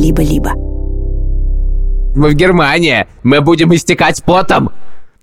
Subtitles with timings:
[0.00, 0.52] либо-либо.
[2.16, 3.06] Мы в Германии.
[3.22, 4.70] Мы будем истекать потом,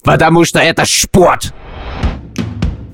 [0.04, 1.54] потому что это шпот.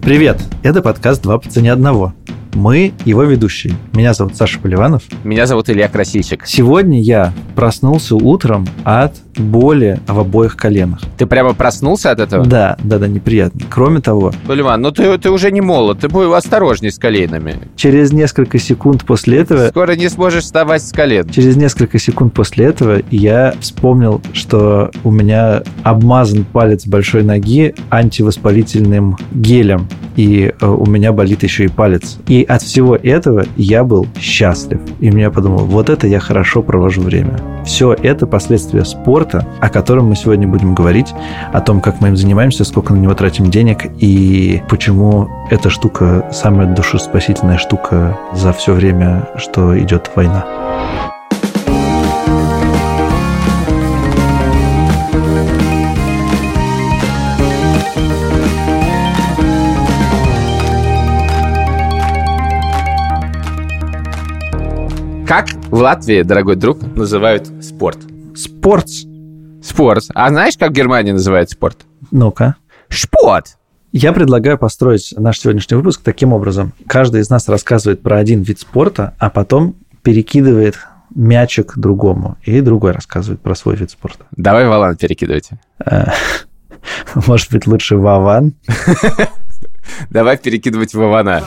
[0.01, 2.13] Привет, это подкаст «Два по цене одного».
[2.55, 3.73] Мы его ведущие.
[3.93, 5.01] Меня зовут Саша Поливанов.
[5.23, 6.45] Меня зовут Илья Красильщик.
[6.45, 10.99] Сегодня я проснулся утром от боли в обоих коленах.
[11.17, 12.45] Ты прямо проснулся от этого?
[12.45, 13.61] Да, да, да, неприятно.
[13.69, 17.57] Кроме того, Поливан, ну ты, ты уже не молод, ты будь осторожней с коленами.
[17.75, 21.27] через несколько секунд после этого Скоро не сможешь вставать с колен.
[21.29, 29.17] Через несколько секунд после этого я вспомнил, что у меня обмазан палец большой ноги антивоспалительным
[29.31, 32.17] гелем, и э, у меня болит еще и палец.
[32.27, 34.79] И от всего этого я был счастлив.
[34.99, 37.39] И мне подумал, вот это я хорошо провожу время.
[37.65, 41.13] Все это последствия спорта, о котором мы сегодня будем говорить,
[41.51, 46.27] о том, как мы им занимаемся, сколько на него тратим денег и почему эта штука
[46.31, 50.45] самая душеспасительная штука за все время, что идет война.
[65.33, 67.97] Как в Латвии, дорогой друг, называют спорт?
[68.35, 69.05] Спортс.
[69.63, 70.03] Спорт.
[70.13, 71.85] А знаешь, как в Германии называют спорт?
[72.11, 72.55] Ну-ка.
[72.89, 73.55] Шпот.
[73.91, 76.73] Я предлагаю построить наш сегодняшний выпуск таким образом.
[76.87, 80.75] Каждый из нас рассказывает про один вид спорта, а потом перекидывает
[81.15, 84.25] мячик другому, и другой рассказывает про свой вид спорта.
[84.31, 85.59] Давай валан перекидывайте.
[85.85, 86.07] Э,
[87.27, 88.55] Может быть, лучше Вован?
[90.09, 91.43] Давай перекидывать Вована.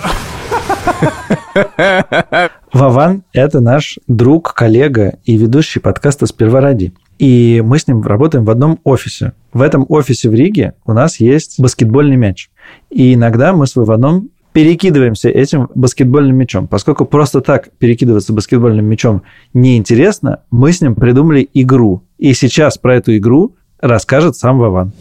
[2.72, 6.92] Вован– это наш друг, коллега и ведущий подкаста «Сперва ради».
[7.18, 9.32] И мы с ним работаем в одном офисе.
[9.52, 12.50] В этом офисе в Риге у нас есть баскетбольный мяч.
[12.90, 16.66] И иногда мы с Вованом перекидываемся этим баскетбольным мячом.
[16.66, 19.22] Поскольку просто так перекидываться баскетбольным мячом
[19.52, 22.02] неинтересно, мы с ним придумали игру.
[22.18, 24.92] И сейчас про эту игру расскажет сам Вован.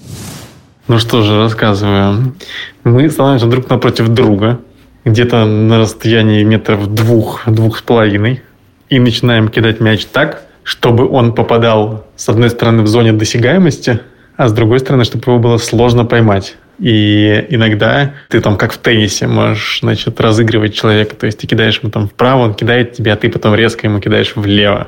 [0.88, 2.36] Ну что же, рассказываю.
[2.84, 4.60] Мы становимся друг напротив друга,
[5.04, 8.42] где-то на расстоянии метров двух, двух с половиной,
[8.90, 14.02] и начинаем кидать мяч так, чтобы он попадал с одной стороны в зоне досягаемости,
[14.36, 16.58] а с другой стороны, чтобы его было сложно поймать.
[16.80, 21.16] И иногда ты там, как в теннисе, можешь, значит, разыгрывать человека.
[21.16, 24.02] То есть ты кидаешь ему там вправо, он кидает тебе, а ты потом резко ему
[24.02, 24.88] кидаешь влево.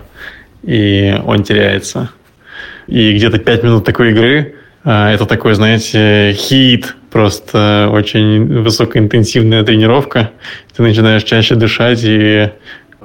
[0.63, 2.09] И он теряется.
[2.87, 4.55] И где-то пять минут такой игры
[4.89, 10.31] а, это такой, знаете, хит, просто очень высокоинтенсивная тренировка.
[10.75, 12.51] Ты начинаешь чаще дышать, и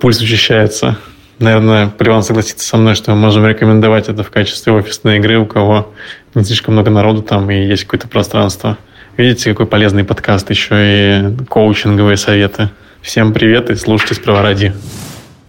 [0.00, 0.96] пульс учащается.
[1.38, 5.46] Наверное, Поливан согласится со мной, что мы можем рекомендовать это в качестве офисной игры, у
[5.46, 5.92] кого
[6.34, 8.78] не слишком много народу там и есть какое-то пространство.
[9.16, 12.70] Видите, какой полезный подкаст, еще и коучинговые советы.
[13.02, 14.72] Всем привет и слушайте «Справа ради».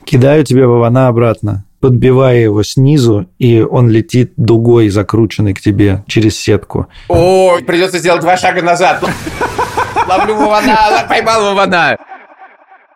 [0.05, 6.37] Кидаю тебе Вована обратно, подбивая его снизу, и он летит дугой, закрученный к тебе через
[6.37, 6.87] сетку.
[7.07, 9.03] О, придется сделать два шага назад.
[10.07, 11.97] Ловлю Вована, поймал Вована.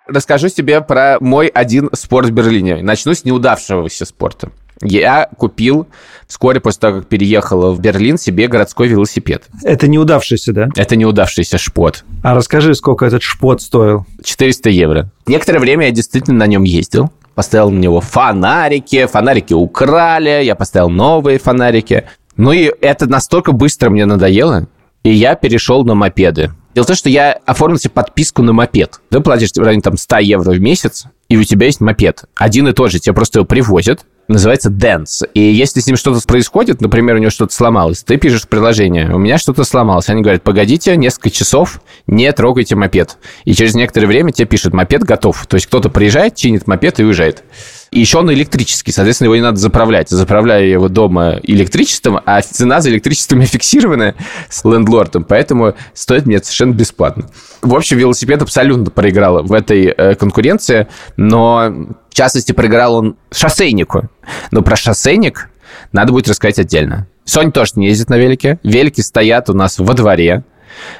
[0.08, 2.82] Расскажу тебе про мой один спорт в Берлине.
[2.82, 4.52] Начну с неудавшегося спорта.
[4.82, 5.88] Я купил
[6.28, 9.46] вскоре после того, как переехал в Берлин, себе городской велосипед.
[9.64, 10.70] Это неудавшийся, да?
[10.76, 12.04] Это неудавшийся шпот.
[12.24, 14.06] А расскажи, сколько этот шпот стоил?
[14.24, 15.10] 400 евро.
[15.26, 17.12] Некоторое время я действительно на нем ездил.
[17.34, 22.06] Поставил на него фонарики, фонарики украли, я поставил новые фонарики.
[22.36, 24.68] Ну и это настолько быстро мне надоело,
[25.04, 26.52] и я перешел на мопеды.
[26.78, 29.00] Дело в том, что я оформил себе подписку на мопед.
[29.10, 32.26] Ты платишь в районе там 100 евро в месяц, и у тебя есть мопед.
[32.36, 35.28] Один и тот же, тебе просто его привозят, называется Dance.
[35.34, 39.18] И если с ним что-то происходит, например, у него что-то сломалось, ты пишешь приложение, у
[39.18, 40.08] меня что-то сломалось.
[40.10, 43.18] Они говорят, погодите, несколько часов, не трогайте мопед.
[43.46, 45.48] И через некоторое время тебе пишут, мопед готов.
[45.48, 47.44] То есть кто-то приезжает, чинит мопед и уезжает.
[47.92, 50.10] И еще он электрический, соответственно, его не надо заправлять.
[50.10, 54.16] Заправляю его дома электричеством, а цена за электричество у меня фиксированная
[54.50, 57.30] с лендлордом, поэтому стоит мне совершенно бесплатно.
[57.62, 64.10] В общем, велосипед абсолютно проиграл в этой э, конкуренции, но в частности проиграл он шоссейнику.
[64.52, 65.50] Но про шоссейник
[65.92, 67.08] надо будет рассказать отдельно.
[67.24, 68.60] Соня тоже не ездит на велике.
[68.64, 70.44] Велики стоят у нас во дворе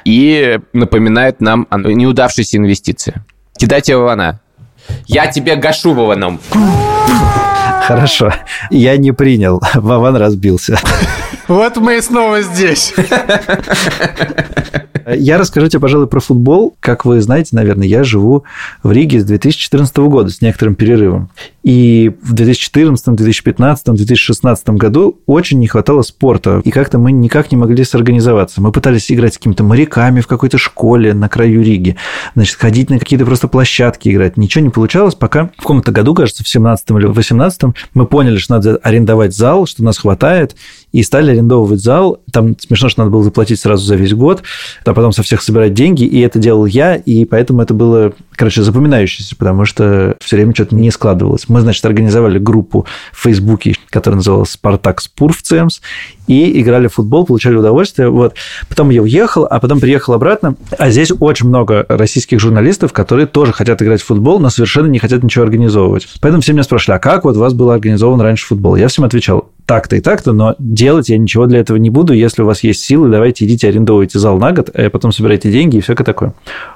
[0.04, 3.22] и напоминают нам о неудавшейся инвестиции.
[3.58, 4.40] Кидайте его она.
[5.06, 6.40] Я тебе гашу Вованом.
[7.82, 8.32] Хорошо.
[8.70, 9.62] Я не принял.
[9.74, 10.78] Вован разбился.
[11.48, 12.92] Вот мы и снова здесь.
[15.06, 16.76] Я расскажу тебе, пожалуй, про футбол.
[16.80, 18.44] Как вы знаете, наверное, я живу
[18.82, 21.30] в Риге с 2014 года с некоторым перерывом.
[21.68, 26.62] И в 2014, 2015, 2016 году очень не хватало спорта.
[26.64, 28.62] И как-то мы никак не могли сорганизоваться.
[28.62, 31.96] Мы пытались играть с какими-то моряками в какой-то школе на краю Риги.
[32.34, 34.38] Значит, ходить на какие-то просто площадки играть.
[34.38, 38.38] Ничего не получалось, пока в каком-то году, кажется, в 17 или в 18 мы поняли,
[38.38, 40.56] что надо арендовать зал, что нас хватает,
[40.92, 42.20] и стали арендовывать зал.
[42.32, 44.42] Там смешно, что надо было заплатить сразу за весь год,
[44.86, 48.62] а потом со всех собирать деньги, и это делал я, и поэтому это было, короче,
[48.62, 51.48] запоминающееся, потому что все время что-то не складывалось.
[51.48, 55.80] Мы, значит, организовали группу в Фейсбуке, которая называлась «Спартак Спур ЦЕМС»,
[56.28, 58.08] и играли в футбол, получали удовольствие.
[58.10, 58.34] Вот.
[58.68, 60.54] Потом я уехал, а потом приехал обратно.
[60.78, 64.98] А здесь очень много российских журналистов, которые тоже хотят играть в футбол, но совершенно не
[64.98, 66.06] хотят ничего организовывать.
[66.20, 68.76] Поэтому все меня спрашивали, а как вот у вас был организован раньше футбол?
[68.76, 72.14] Я всем отвечал, так-то и так-то, но делать я ничего для этого не буду.
[72.14, 75.76] Если у вас есть силы, давайте идите арендовывайте зал на год, а потом собирайте деньги
[75.76, 76.32] и все такое.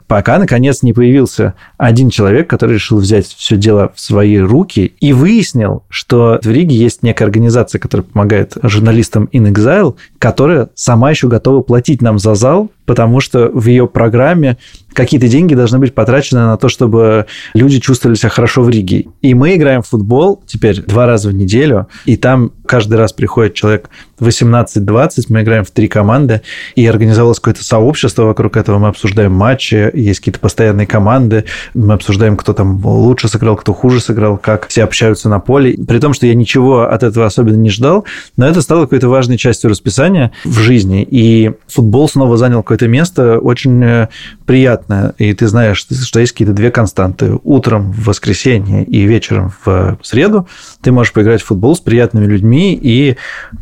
[0.06, 5.14] Пока, наконец, не появился один человек, который решил взять все дело в свои руки и
[5.14, 11.28] выяснил, что в Риге есть некая организация, которая помогает журналистам in Exile, которая сама еще
[11.28, 14.56] готова платить нам за зал, потому что в ее программе
[14.92, 19.06] какие-то деньги должны быть потрачены на то, чтобы люди чувствовали себя хорошо в Риге.
[19.22, 23.54] И мы играем в футбол теперь два раза в неделю, и там каждый раз приходит
[23.54, 23.90] человек
[24.20, 26.42] 18-20, мы играем в три команды,
[26.74, 31.44] и организовалось какое-то сообщество вокруг этого, мы обсуждаем матчи, есть какие-то постоянные команды,
[31.74, 35.76] мы обсуждаем, кто там лучше сыграл, кто хуже сыграл, как все общаются на поле.
[35.86, 38.04] При том, что я ничего от этого особенно не ждал,
[38.36, 43.38] но это стало какой-то важной частью расписания в жизни, и футбол снова занял какое-то место
[43.38, 44.08] очень э,
[44.46, 47.38] приятное, и ты знаешь, что есть какие-то две константы.
[47.42, 50.48] Утром в воскресенье и вечером в среду
[50.80, 53.16] ты можешь поиграть в футбол с приятными людьми и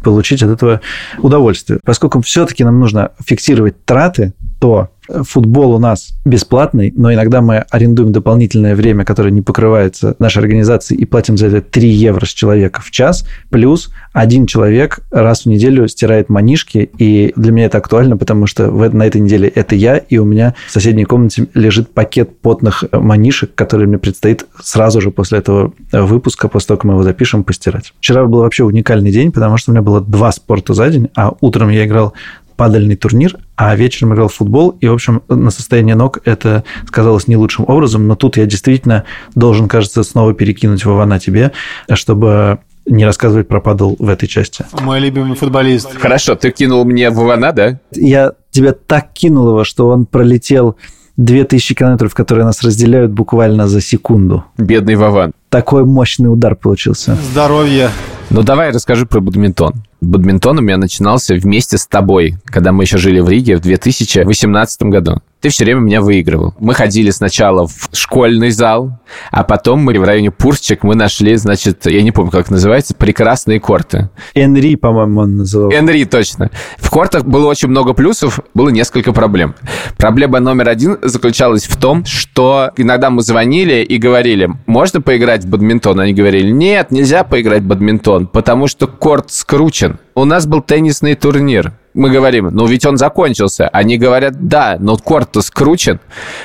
[0.04, 0.80] получить от этого
[1.18, 1.80] удовольствие.
[1.84, 4.90] Поскольку все-таки нам нужно фиксировать траты, то
[5.22, 11.00] футбол у нас бесплатный, но иногда мы арендуем дополнительное время, которое не покрывается нашей организацией,
[11.00, 15.46] и платим за это 3 евро с человека в час, плюс один человек раз в
[15.46, 19.74] неделю стирает манишки, и для меня это актуально, потому что в, на этой неделе это
[19.74, 25.00] я, и у меня в соседней комнате лежит пакет потных манишек, которые мне предстоит сразу
[25.00, 27.92] же после этого выпуска, после того, как мы его запишем, постирать.
[27.98, 31.32] Вчера был вообще уникальный день, потому что у меня было два спорта за день, а
[31.40, 32.14] утром я играл
[32.60, 37.26] падальный турнир, а вечером играл в футбол, и, в общем, на состояние ног это сказалось
[37.26, 39.04] не лучшим образом, но тут я действительно
[39.34, 41.52] должен, кажется, снова перекинуть Вована тебе,
[41.94, 44.66] чтобы не рассказывать про падал в этой части.
[44.82, 45.96] Мой любимый футболист.
[45.96, 47.80] Хорошо, ты кинул мне Вована, да?
[47.92, 50.76] Я тебя так кинул его, что он пролетел
[51.16, 54.44] 2000 километров, которые нас разделяют буквально за секунду.
[54.58, 55.32] Бедный Вован.
[55.48, 57.16] Такой мощный удар получился.
[57.32, 57.88] Здоровье.
[58.30, 59.82] Ну, давай расскажи про бадминтон.
[60.00, 64.82] Бадминтон у меня начинался вместе с тобой, когда мы еще жили в Риге в 2018
[64.84, 65.20] году.
[65.40, 66.54] Ты все время меня выигрывал.
[66.58, 68.98] Мы ходили сначала в школьный зал,
[69.30, 73.58] а потом мы в районе Пурчик мы нашли, значит, я не помню, как называется, прекрасные
[73.58, 74.10] корты.
[74.34, 75.72] Энри, по-моему, он называл.
[75.72, 76.50] Энри, точно.
[76.76, 79.54] В кортах было очень много плюсов, было несколько проблем.
[79.96, 85.48] Проблема номер один заключалась в том, что иногда мы звонили и говорили, можно поиграть в
[85.48, 86.00] бадминтон?
[86.00, 89.98] Они говорили, нет, нельзя поиграть в бадминтон, потому что корт скручен.
[90.14, 91.72] У нас был теннисный турнир.
[91.94, 93.68] Мы говорим, ну ведь он закончился.
[93.68, 96.00] Они говорят, да, но корт-то скручен.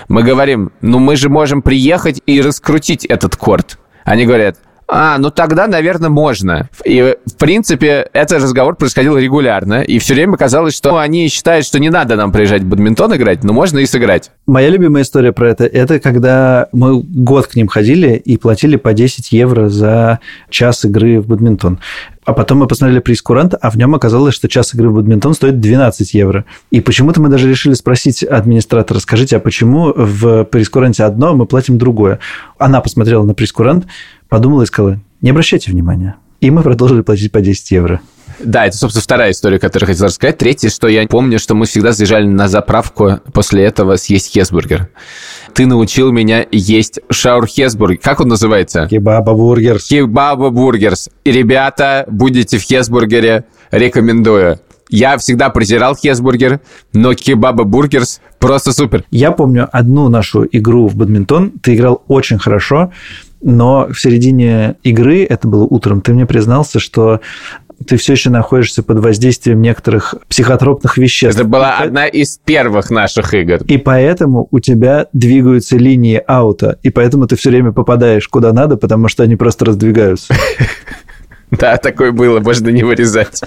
[0.07, 3.77] Мы говорим, ну мы же можем приехать и раскрутить этот корт.
[4.03, 4.57] Они говорят,
[4.87, 6.69] а, ну тогда, наверное, можно.
[6.83, 11.79] И, в принципе, этот разговор происходил регулярно, и все время казалось, что они считают, что
[11.79, 14.31] не надо нам приезжать в бадминтон играть, но можно и сыграть.
[14.45, 18.93] Моя любимая история про это, это когда мы год к ним ходили и платили по
[18.93, 21.79] 10 евро за час игры в бадминтон.
[22.25, 25.59] А потом мы посмотрели прейскурант, а в нем оказалось, что час игры в бадминтон стоит
[25.59, 26.45] 12 евро.
[26.71, 31.45] И почему-то мы даже решили спросить администратора, скажите, а почему в прейскуранте одно, а мы
[31.45, 32.19] платим другое?
[32.57, 33.85] Она посмотрела на прейскурант,
[34.35, 36.17] подумала и сказала, не обращайте внимания.
[36.41, 38.01] И мы продолжили платить по 10 евро.
[38.39, 40.37] Да, это, собственно, вторая история, которую хотел рассказать.
[40.37, 44.89] Третья, что я помню, что мы всегда заезжали на заправку после этого съесть хесбургер.
[45.53, 48.01] Ты научил меня есть шаур хесбургер.
[48.03, 48.87] Как он называется?
[48.87, 49.87] Кебаба бургерс.
[49.87, 51.09] Кебаба бургерс.
[51.23, 54.59] И, ребята, будете в хесбургере, рекомендую.
[54.89, 56.59] Я всегда презирал хесбургер,
[56.93, 59.03] но кебаба бургерс просто супер.
[59.11, 61.51] Я помню одну нашу игру в бадминтон.
[61.61, 62.91] Ты играл очень хорошо,
[63.41, 67.21] но в середине игры, это было утром, ты мне признался, что
[67.85, 71.39] ты все еще находишься под воздействием некоторых психотропных веществ.
[71.39, 73.57] Это была одна из первых наших игр.
[73.67, 78.77] И поэтому у тебя двигаются линии аута, и поэтому ты все время попадаешь куда надо,
[78.77, 80.33] потому что они просто раздвигаются.
[81.51, 83.41] Да, такое было, можно не вырезать.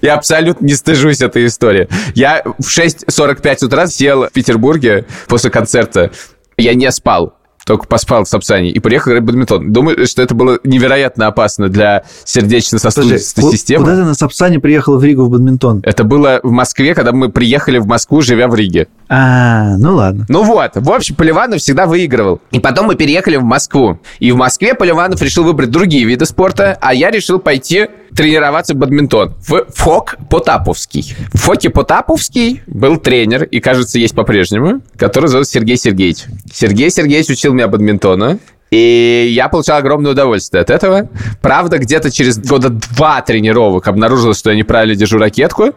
[0.00, 1.88] Я абсолютно не стыжусь этой истории.
[2.14, 6.10] Я в 6.45 утра сел в Петербурге после концерта.
[6.56, 7.34] Я не спал.
[7.64, 9.72] Только поспал в Сапсане и приехал играть в бадминтон.
[9.72, 13.84] Думаю, что это было невероятно опасно для сердечно-сосудистой системы.
[13.84, 15.80] Куда ты на Сапсане приехал в Ригу в бадминтон?
[15.84, 18.88] Это было в Москве, когда мы приехали в Москву, живя в Риге.
[19.08, 20.26] А, ну ладно.
[20.28, 22.40] Ну вот, в общем, Поливанов всегда выигрывал.
[22.50, 23.98] И потом мы переехали в Москву.
[24.18, 28.76] И в Москве Поливанов решил выбрать другие виды спорта, а я решил пойти тренироваться в
[28.76, 31.14] бадминтон в ФОК Потаповский.
[31.32, 36.24] В ФОКе Потаповский был тренер, и, кажется, есть по-прежнему, который зовут Сергей Сергеевич.
[36.52, 38.38] Сергей Сергеевич учил меня бадминтону.
[38.74, 41.08] И я получал огромное удовольствие от этого.
[41.40, 45.74] Правда, где-то через года два тренировок обнаружилось, что я неправильно держу ракетку.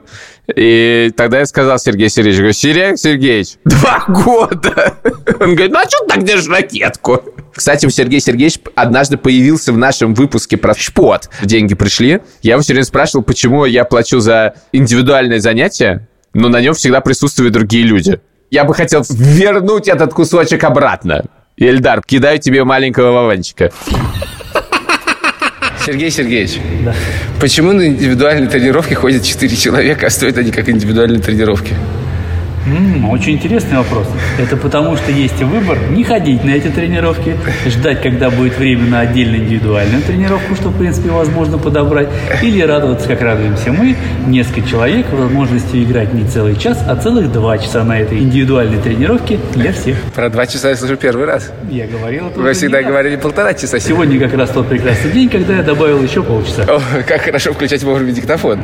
[0.55, 4.95] И тогда я сказал Сергею Сергеевичу, говорю, Сергей Сергеевич, два года.
[5.39, 7.21] Он говорит, ну а что ты так держишь ракетку?
[7.53, 11.29] Кстати, Сергей Сергеевич однажды появился в нашем выпуске про шпот.
[11.43, 12.21] Деньги пришли.
[12.41, 17.01] Я его все время спрашивал, почему я плачу за индивидуальное занятие, но на нем всегда
[17.01, 18.19] присутствуют другие люди.
[18.49, 21.25] Я бы хотел вернуть этот кусочек обратно.
[21.59, 23.71] Эльдар, кидаю тебе маленького вованчика.
[25.85, 26.93] Сергей Сергеевич, Да.
[27.39, 31.73] почему на индивидуальной тренировке ходят 4 человека, а стоят они как индивидуальные тренировки?
[33.09, 34.07] Очень интересный вопрос.
[34.37, 38.99] Это потому, что есть выбор не ходить на эти тренировки, ждать, когда будет время на
[39.01, 42.09] отдельную индивидуальную тренировку, что, в принципе, возможно подобрать,
[42.41, 43.95] или радоваться, как радуемся мы,
[44.27, 49.39] несколько человек, возможностью играть не целый час, а целых два часа на этой индивидуальной тренировке
[49.53, 49.97] для всех.
[50.13, 51.51] Про два часа я слышу первый раз.
[51.69, 52.91] Я говорил это Вы всегда не раз.
[52.91, 53.79] говорили полтора часа.
[53.79, 56.63] Сегодня как раз тот прекрасный день, когда я добавил еще полчаса.
[56.63, 58.61] О, как хорошо включать вовремя диктофон.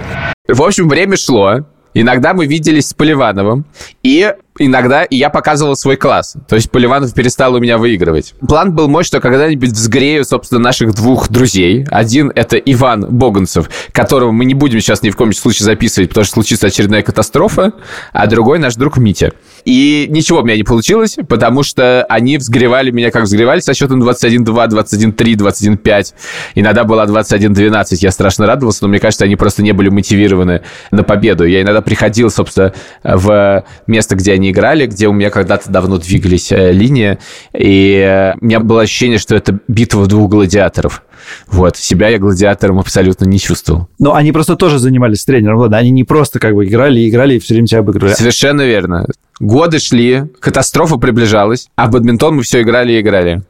[0.48, 1.60] В общем, время шло.
[1.94, 3.66] Иногда мы виделись с Поливановым,
[4.02, 6.36] и иногда я показывал свой класс.
[6.48, 8.34] То есть Поливанов перестал у меня выигрывать.
[8.48, 11.86] План был мой, что когда-нибудь взгрею, собственно, наших двух друзей.
[11.90, 16.26] Один— это Иван Боганцев, которого мы не будем сейчас ни в коем случае записывать, потому
[16.26, 17.74] что случится очередная катастрофа,
[18.12, 19.34] а другой наш друг Митя.
[19.66, 24.04] И ничего у меня не получилось, потому что они взгревали меня, как взгревали, со счетом
[24.04, 26.14] 21-2, 21-3, 21-5.
[26.56, 27.98] Иногда была 21-12.
[28.02, 31.46] Я страшно радовался, но мне кажется, они просто не были мотивированы на победу.
[31.46, 36.52] Я иногда приходил, собственно, в место, где они играли, где у меня когда-то давно двигались
[36.52, 37.18] э, линии,
[37.54, 41.04] и э, у меня было ощущение, что это битва двух гладиаторов.
[41.48, 43.88] Вот, себя я гладиатором абсолютно не чувствовал.
[44.00, 47.40] Но они просто тоже занимались тренером, ладно, они не просто как бы играли, играли и
[47.40, 48.14] все время тебя обыгрывали.
[48.16, 49.08] Совершенно верно.
[49.40, 53.44] Годы шли, катастрофа приближалась, а в бадминтон мы все играли и играли.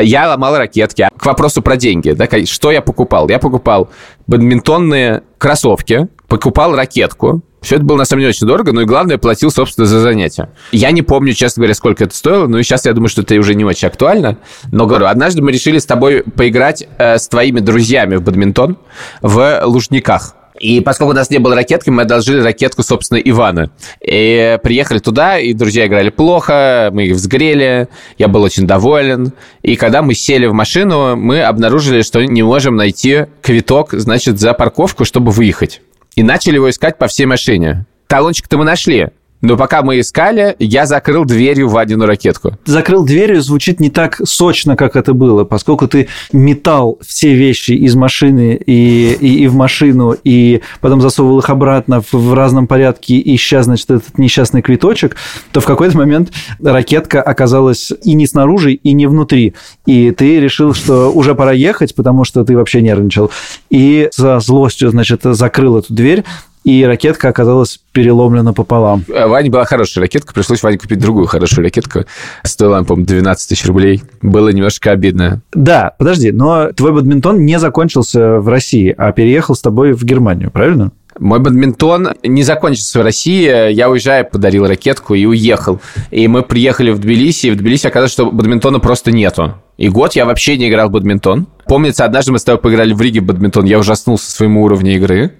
[0.00, 1.08] Я ломал ракетки.
[1.16, 2.10] К вопросу про деньги.
[2.10, 3.28] Да, что я покупал?
[3.28, 3.90] Я покупал
[4.26, 7.42] бадминтонные кроссовки, покупал ракетку.
[7.64, 10.50] Все это было на самом деле очень дорого, но и главное, платил, собственно, за занятия.
[10.70, 13.54] Я не помню, честно говоря, сколько это стоило, но сейчас я думаю, что это уже
[13.54, 14.36] не очень актуально.
[14.70, 18.76] Но говорю, однажды мы решили с тобой поиграть э, с твоими друзьями в бадминтон
[19.22, 20.34] в Лужниках.
[20.60, 23.70] И поскольку у нас не было ракетки, мы одолжили ракетку, собственно, Ивана.
[24.00, 29.32] И приехали туда, и друзья играли плохо, мы их взгрели, я был очень доволен.
[29.62, 34.52] И когда мы сели в машину, мы обнаружили, что не можем найти квиток, значит, за
[34.52, 35.80] парковку, чтобы выехать.
[36.14, 37.86] И начали его искать по всей машине.
[38.06, 39.08] Талончик-то мы нашли.
[39.44, 42.52] Но пока мы искали, я закрыл дверью Вадину ракетку.
[42.64, 47.94] Закрыл дверью звучит не так сочно, как это было, поскольку ты метал все вещи из
[47.94, 53.20] машины и, и, и в машину, и потом засовывал их обратно в, в разном порядке,
[53.22, 55.16] ища, значит, этот несчастный квиточек,
[55.52, 56.32] то в какой-то момент
[56.62, 59.52] ракетка оказалась и не снаружи, и не внутри.
[59.84, 63.30] И ты решил, что уже пора ехать, потому что ты вообще нервничал.
[63.68, 66.24] И со злостью, значит, закрыл эту дверь,
[66.64, 69.04] и ракетка оказалась переломлена пополам.
[69.14, 72.04] А Ване была хорошая ракетка, пришлось Ване купить другую хорошую ракетку.
[72.42, 74.02] Стоила, по-моему, 12 тысяч рублей.
[74.22, 75.42] Было немножко обидно.
[75.52, 80.50] Да, подожди, но твой бадминтон не закончился в России, а переехал с тобой в Германию,
[80.50, 80.90] правильно?
[81.18, 83.72] Мой бадминтон не закончился в России.
[83.72, 85.80] Я уезжая, подарил ракетку и уехал.
[86.10, 89.54] И мы приехали в Тбилиси, и в Тбилиси оказалось, что бадминтона просто нету.
[89.76, 91.46] И год я вообще не играл в бадминтон.
[91.66, 95.34] Помнится, однажды мы с тобой поиграли в Риге в бадминтон, я ужаснулся своему уровню игры.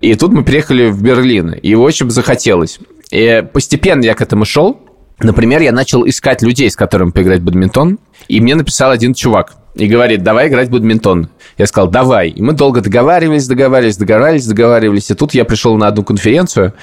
[0.00, 2.78] И тут мы приехали в Берлин, и очень захотелось.
[3.10, 4.80] И постепенно я к этому шел.
[5.22, 7.98] Например, я начал искать людей, с которыми поиграть в бадминтон,
[8.28, 11.28] и мне написал один чувак и говорит, давай играть в бадминтон.
[11.58, 12.28] Я сказал, давай.
[12.30, 15.10] И мы долго договаривались, договаривались, договаривались, договаривались.
[15.10, 16.74] И тут я пришел на одну конференцию,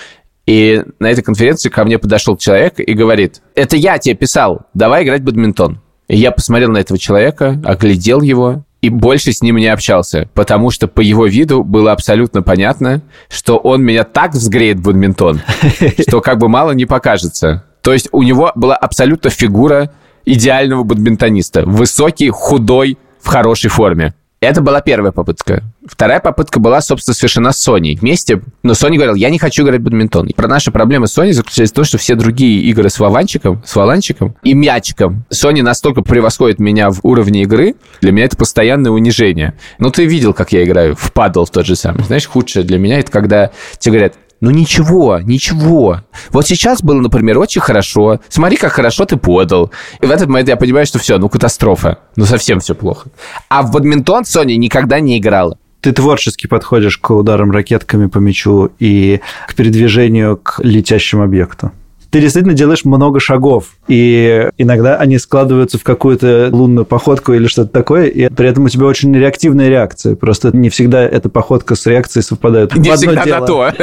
[0.45, 5.03] и на этой конференции ко мне подошел человек и говорит, это я тебе писал, давай
[5.03, 5.79] играть в бадминтон.
[6.07, 10.71] И я посмотрел на этого человека, оглядел его, и больше с ним не общался, потому
[10.71, 15.41] что по его виду было абсолютно понятно, что он меня так взгреет в бадминтон,
[15.99, 17.65] что как бы мало не покажется.
[17.81, 19.91] То есть у него была абсолютно фигура
[20.25, 21.65] идеального бадминтониста.
[21.65, 24.13] Высокий, худой, в хорошей форме.
[24.41, 25.63] Это была первая попытка.
[25.85, 27.99] Вторая попытка была, собственно, совершена Sony.
[27.99, 30.29] Вместе, но Sony говорил, я не хочу играть в бадминтон.
[30.33, 34.35] Про наши проблемы Sony заключались в том, что все другие игры с вованчиком, с валанчиком
[34.43, 35.25] и мячиком.
[35.29, 39.55] Sony настолько превосходит меня в уровне игры, для меня это постоянное унижение.
[39.77, 42.05] Ну, ты видел, как я играю в падл в тот же самый.
[42.05, 46.01] Знаешь, худшее для меня это когда тебе говорят, ну ничего, ничего.
[46.31, 48.19] Вот сейчас было, например, очень хорошо.
[48.29, 49.71] Смотри, как хорошо ты подал.
[50.01, 51.99] И в этот момент я понимаю, что все, ну катастрофа.
[52.15, 53.09] Ну совсем все плохо.
[53.49, 55.57] А в бадминтон Sony никогда не играла.
[55.81, 61.71] Ты творчески подходишь к ударам ракетками по мячу и к передвижению к летящему объекту
[62.11, 67.69] ты действительно делаешь много шагов, и иногда они складываются в какую-то лунную походку или что-то
[67.69, 70.15] такое, и при этом у тебя очень реактивная реакция.
[70.15, 72.75] Просто не всегда эта походка с реакцией совпадает.
[72.75, 73.71] Не всегда на то.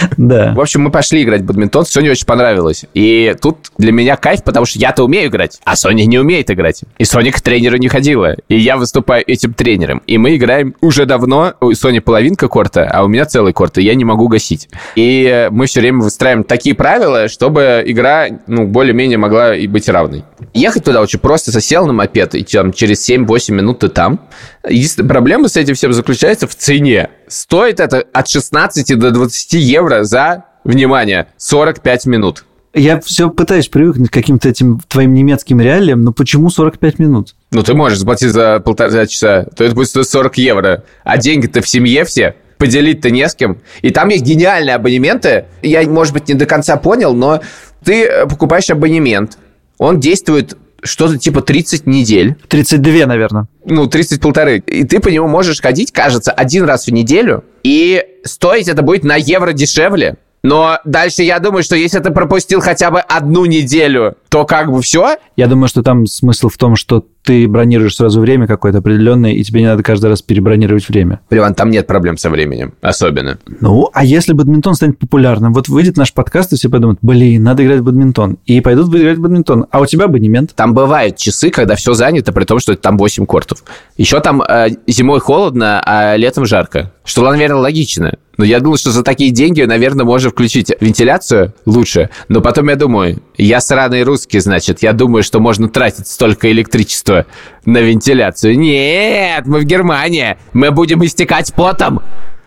[0.16, 0.52] Да.
[0.54, 2.84] В общем, мы пошли играть в бадминтон, Соне очень понравилось.
[2.94, 6.82] И тут для меня кайф, потому что я-то умею играть, а Соня не умеет играть.
[6.98, 8.34] И Соня к тренеру не ходила.
[8.48, 10.02] И я выступаю этим тренером.
[10.06, 11.54] И мы играем уже давно.
[11.60, 14.68] У Сони половинка корта, а у меня целый корт, и я не могу гасить.
[14.96, 20.24] И мы все время выстраиваем такие правила, чтобы игра, ну, более-менее могла и быть равной.
[20.54, 21.50] Ехать туда очень просто.
[21.50, 24.20] Засел на мопед, и там, через 7-8 минут ты там.
[24.68, 27.10] Единственная проблема с этим всем заключается в цене.
[27.26, 32.44] Стоит это от 16 до 20 евро за, внимание, 45 минут.
[32.74, 37.34] Я все пытаюсь привыкнуть к каким-то этим твоим немецким реалиям, но почему 45 минут?
[37.50, 40.84] Ну, ты можешь заплатить за полтора часа, то это будет 40 евро.
[41.02, 43.58] А деньги-то в семье все поделить-то не с кем.
[43.82, 45.46] И там есть гениальные абонементы.
[45.62, 47.40] Я, может быть, не до конца понял, но
[47.84, 49.38] ты э, покупаешь абонемент,
[49.78, 52.36] он действует что-то типа 30 недель.
[52.48, 53.46] 32, наверное.
[53.64, 54.58] Ну, 30 полторы.
[54.58, 57.44] И ты по нему можешь ходить, кажется, один раз в неделю.
[57.62, 60.16] И стоить это будет на евро дешевле.
[60.44, 64.80] Но дальше я думаю, что если ты пропустил хотя бы одну неделю, то как бы
[64.82, 65.16] все.
[65.36, 69.44] Я думаю, что там смысл в том, что ты бронируешь сразу время какое-то определенное, и
[69.44, 71.20] тебе не надо каждый раз перебронировать время.
[71.28, 73.38] Ливан, там нет проблем со временем, особенно.
[73.60, 75.52] Ну, а если бадминтон станет популярным?
[75.52, 78.38] Вот выйдет наш подкаст, и все подумают, блин, надо играть в бадминтон.
[78.46, 79.66] И пойдут играть в бадминтон.
[79.70, 80.54] А у тебя абонемент?
[80.54, 83.62] Там бывают часы, когда все занято, при том, что там 8 кортов.
[83.98, 86.94] Еще там э, зимой холодно, а летом жарко.
[87.04, 88.14] Что, наверное, логично.
[88.38, 92.08] Но я думал, что за такие деньги, наверное, можно включить вентиляцию лучше.
[92.28, 97.17] Но потом я думаю, я сраный русский, значит, я думаю, что можно тратить столько электричества
[97.64, 98.58] на вентиляцию.
[98.58, 100.36] Нет, мы в Германии.
[100.52, 102.00] Мы будем истекать потом.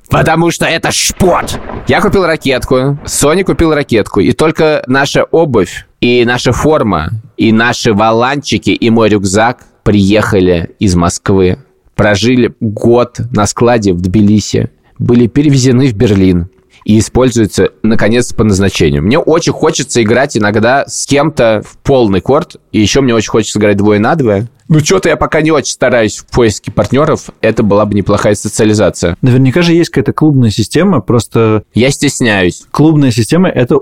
[0.10, 1.60] Потому что это шпот.
[1.88, 7.94] Я купил ракетку, Соня купил ракетку, и только наша обувь, и наша форма, и наши
[7.94, 11.60] валанчики, и мой рюкзак приехали из Москвы.
[11.96, 14.70] Прожили год на складе в Тбилиси
[15.02, 16.50] были перевезены в Берлин
[16.86, 19.04] и используются, наконец, по назначению.
[19.04, 23.60] Мне очень хочется играть иногда с кем-то в полный корт, и еще мне очень хочется
[23.60, 24.48] играть двое на двое.
[24.72, 27.30] Ну, что-то я пока не очень стараюсь в поиске партнеров.
[27.42, 29.18] Это была бы неплохая социализация.
[29.22, 31.64] Наверняка же есть какая-то клубная система, просто...
[31.74, 32.64] Я стесняюсь.
[32.72, 33.80] Клубная система– это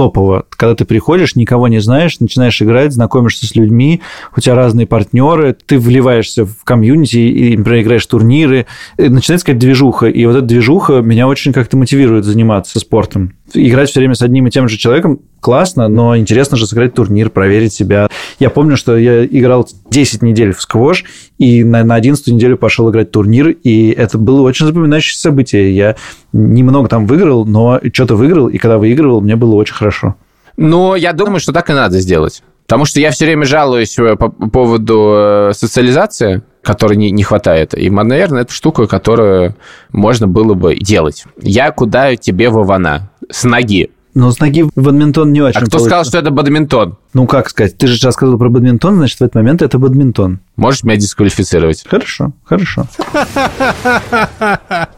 [0.00, 0.46] топово.
[0.48, 4.00] Когда ты приходишь, никого не знаешь, начинаешь играть, знакомишься с людьми,
[4.34, 8.64] у тебя разные партнеры, ты вливаешься в комьюнити и, например, играешь турниры,
[8.96, 10.06] и начинается какая-то движуха.
[10.06, 14.46] И вот эта движуха меня очень как-то мотивирует заниматься спортом играть все время с одним
[14.46, 18.08] и тем же человеком классно, но интересно же сыграть турнир, проверить себя.
[18.38, 21.04] Я помню, что я играл 10 недель в сквош,
[21.38, 25.74] и на, на 11 неделю пошел играть турнир, и это было очень запоминающееся событие.
[25.74, 25.96] Я
[26.32, 30.16] немного там выиграл, но что-то выиграл, и когда выигрывал, мне было очень хорошо.
[30.56, 32.42] Но я думаю, что так и надо сделать.
[32.70, 37.76] Потому что я все время жалуюсь э, по поводу э, социализации, которой не, не хватает.
[37.76, 39.56] И, наверное, это штука, которую
[39.90, 41.24] можно было бы делать.
[41.40, 43.90] Я кудаю тебе Вована с ноги.
[44.14, 45.58] Но с ноги в бадминтон не очень.
[45.58, 45.88] А кто получится.
[45.88, 46.96] сказал, что это бадминтон?
[47.14, 47.78] Ну, как сказать?
[47.78, 50.40] Ты же сейчас сказал про бадминтон, значит, в этот момент это бадминтон.
[50.56, 51.84] Можешь меня дисквалифицировать?
[51.88, 52.86] Хорошо, хорошо.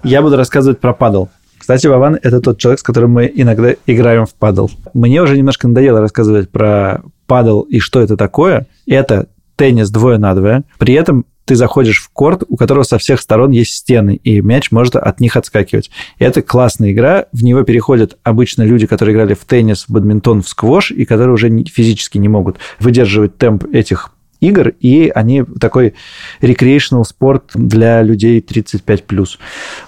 [0.02, 1.28] Я буду рассказывать про падал.
[1.58, 4.70] Кстати, Вован– это тот человек, с которым мы иногда играем в падал.
[4.94, 8.66] Мне уже немножко надоело рассказывать про падал и что это такое.
[8.86, 10.64] Это теннис двое на двое.
[10.78, 14.70] При этом ты заходишь в корт, у которого со всех сторон есть стены, и мяч
[14.70, 15.90] может от них отскакивать.
[16.18, 17.26] И это классная игра.
[17.32, 21.34] В него переходят обычно люди, которые играли в теннис, в бадминтон, в сквош, и которые
[21.34, 25.94] уже физически не могут выдерживать темп этих игр, и они такой
[26.42, 29.26] recreational спорт для людей 35+.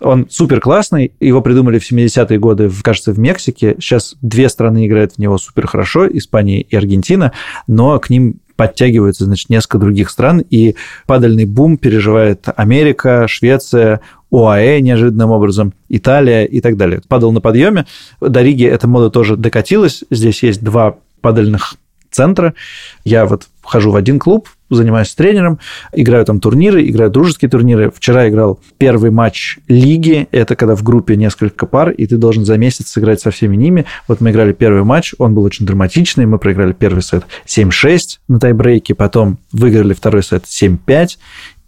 [0.01, 3.77] Он супер классный, его придумали в 70-е годы, кажется, в Мексике.
[3.81, 7.33] Сейчас две страны играют в него супер хорошо, Испания и Аргентина,
[7.67, 14.81] но к ним подтягиваются, значит, несколько других стран, и падальный бум переживает Америка, Швеция, ОАЭ
[14.81, 17.01] неожиданным образом, Италия и так далее.
[17.09, 17.87] Падал на подъеме.
[18.21, 20.05] До Риги эта мода тоже докатилась.
[20.11, 21.77] Здесь есть два падальных
[22.15, 22.55] центра.
[23.05, 25.59] Я вот хожу в один клуб, занимаюсь тренером,
[25.93, 27.91] играю там турниры, играю дружеские турниры.
[27.95, 32.57] Вчера играл первый матч лиги, это когда в группе несколько пар, и ты должен за
[32.59, 33.87] месяц сыграть со всеми ними.
[34.09, 38.39] Вот мы играли первый матч, он был очень драматичный, мы проиграли первый сет 7-6 на
[38.39, 41.19] тайбрейке, потом выиграли второй сет 7-5,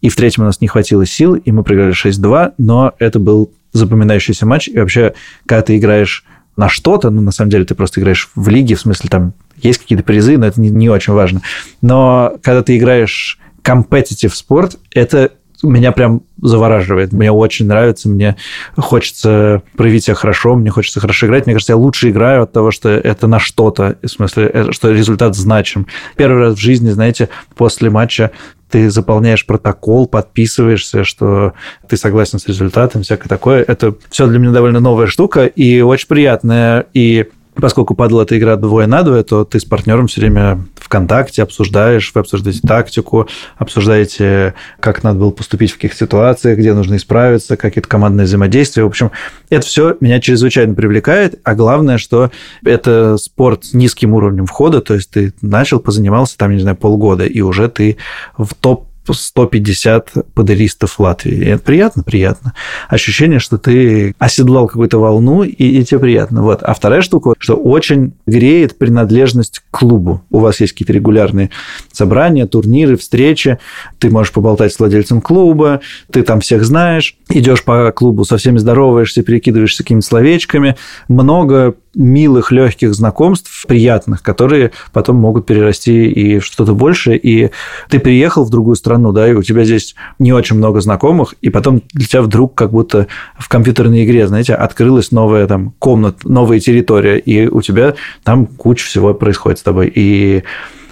[0.03, 3.51] и в третьем у нас не хватило сил, и мы проиграли 6-2, но это был
[3.73, 5.15] запоминающийся матч, и вообще,
[5.47, 6.25] когда ты играешь
[6.57, 9.79] на что-то, ну, на самом деле, ты просто играешь в лиге, в смысле, там есть
[9.79, 11.43] какие-то призы, но это не, не очень важно.
[11.83, 17.13] Но когда ты играешь competitive спорт, это меня прям завораживает.
[17.13, 18.37] Мне очень нравится, мне
[18.77, 21.47] хочется проявить себя хорошо, мне хочется хорошо играть.
[21.47, 24.91] Мне кажется, я лучше играю от того, что это на что-то, в смысле, э, что
[24.91, 25.87] результат значим.
[26.17, 28.33] Первый раз в жизни, знаете, после матча
[28.71, 31.53] ты заполняешь протокол, подписываешься, что
[31.89, 33.65] ты согласен с результатом, всякое такое.
[33.67, 36.87] Это все для меня довольно новая штука и очень приятная.
[36.93, 37.27] И
[37.61, 42.13] поскольку падала эта игра двое на двое, то ты с партнером все время ВКонтакте обсуждаешь,
[42.15, 47.77] вы обсуждаете тактику, обсуждаете, как надо было поступить в каких ситуациях, где нужно исправиться, как
[47.77, 48.85] это командное взаимодействие.
[48.85, 49.11] В общем,
[49.51, 52.31] это все меня чрезвычайно привлекает, а главное, что
[52.65, 57.25] это спорт с низким уровнем входа, то есть ты начал, позанимался там, не знаю, полгода,
[57.25, 57.97] и уже ты
[58.37, 61.35] в топ 150 падеристов Латвии.
[61.35, 62.55] И это приятно, приятно.
[62.89, 66.43] Ощущение, что ты оседлал какую-то волну, и, и тебе приятно.
[66.43, 66.63] Вот.
[66.63, 70.23] А вторая штука, что очень греет принадлежность к клубу.
[70.31, 71.51] У вас есть какие-то регулярные
[71.93, 73.59] собрания, турниры, встречи.
[73.99, 78.59] Ты можешь поболтать с владельцем клуба, ты там всех знаешь, идешь по клубу, со всеми
[78.59, 80.77] здороваешься, перекидываешься какими-то словечками.
[81.09, 87.19] Много милых, легких знакомств, приятных, которые потом могут перерасти и что-то большее.
[87.19, 87.51] И
[87.89, 91.49] ты приехал в другую страну, да, и у тебя здесь не очень много знакомых, и
[91.49, 93.07] потом для тебя вдруг как будто
[93.39, 98.87] в компьютерной игре, знаете, открылась новая там комната, новая территория, и у тебя там куча
[98.87, 99.91] всего происходит с тобой.
[99.93, 100.45] И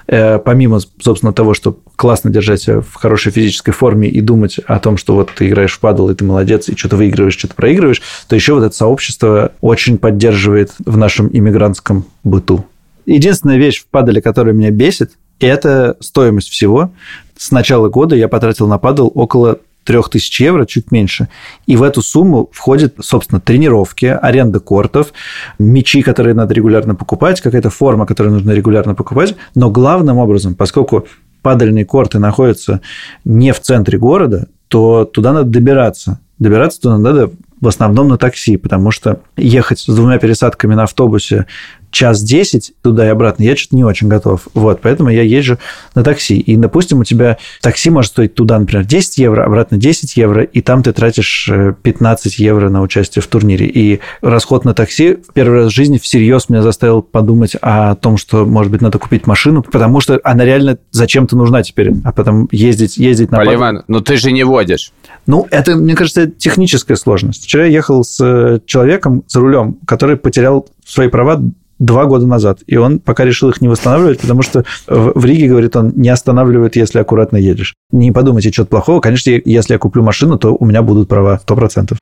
[0.06, 4.96] помимо, собственно, того, что классно держать себя в хорошей физической форме и думать о том,
[4.96, 8.36] что вот ты играешь в падл, и ты молодец, и что-то выигрываешь, что-то проигрываешь, то
[8.36, 12.66] еще вот это сообщество очень поддерживает в нашем иммигрантском быту.
[13.06, 16.92] Единственная вещь в падале, которая меня бесит, это стоимость всего.
[17.36, 21.28] С начала года я потратил на падал около 3000 евро, чуть меньше.
[21.66, 25.12] И в эту сумму входят, собственно, тренировки, аренда кортов,
[25.58, 29.36] мячи, которые надо регулярно покупать, какая-то форма, которую нужно регулярно покупать.
[29.54, 31.06] Но главным образом, поскольку
[31.42, 32.80] падальные корты находятся
[33.24, 36.20] не в центре города, то туда надо добираться.
[36.38, 41.46] Добираться туда надо в основном на такси, потому что ехать с двумя пересадками на автобусе
[41.94, 44.48] час десять туда и обратно, я что-то не очень готов.
[44.52, 45.58] Вот, поэтому я езжу
[45.94, 46.38] на такси.
[46.38, 50.60] И, допустим, у тебя такси может стоить туда, например, 10 евро, обратно 10 евро, и
[50.60, 51.48] там ты тратишь
[51.82, 53.66] 15 э, евро на участие в турнире.
[53.66, 58.16] И расход на такси в первый раз в жизни всерьез меня заставил подумать о том,
[58.16, 62.48] что, может быть, надо купить машину, потому что она реально зачем-то нужна теперь, а потом
[62.50, 63.38] ездить, ездить на...
[63.38, 64.92] Поливан, но ну ты же не водишь.
[65.26, 67.44] Ну, это, мне кажется, техническая сложность.
[67.44, 71.40] Вчера я ехал с э, человеком за рулем, который потерял свои права
[71.84, 72.60] два года назад.
[72.66, 76.76] И он пока решил их не восстанавливать, потому что в Риге, говорит он, не останавливает,
[76.76, 77.74] если аккуратно едешь.
[77.92, 79.00] Не подумайте что-то плохого.
[79.00, 81.96] Конечно, если я куплю машину, то у меня будут права 100%.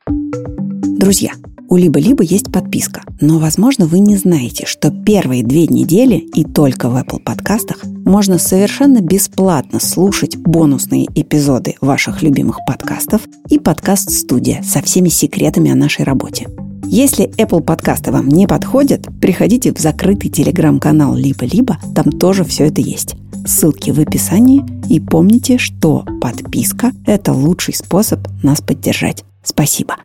[0.99, 1.33] Друзья,
[1.69, 6.89] у Либо-Либо есть подписка, но, возможно, вы не знаете, что первые две недели и только
[6.89, 14.83] в Apple подкастах можно совершенно бесплатно слушать бонусные эпизоды ваших любимых подкастов и подкаст-студия со
[14.83, 16.49] всеми секретами о нашей работе.
[16.85, 22.81] Если Apple подкасты вам не подходят, приходите в закрытый телеграм-канал «Либо-либо», там тоже все это
[22.81, 23.17] есть.
[23.47, 24.63] Ссылки в описании.
[24.89, 29.25] И помните, что подписка– это лучший способ нас поддержать.
[29.43, 29.97] Спасибо.